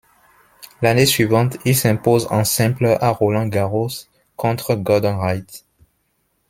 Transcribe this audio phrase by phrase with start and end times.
[0.81, 5.45] L'année suivante, il s'impose en simple à Roland-Garros contre Gordon Reid.